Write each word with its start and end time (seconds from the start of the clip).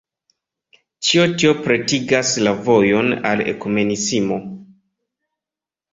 Ĉio 1.09 1.25
tio 1.41 1.51
pretigas 1.67 2.33
la 2.47 2.55
vojon 2.69 3.15
al 3.33 3.47
ekumenismo. 3.53 4.41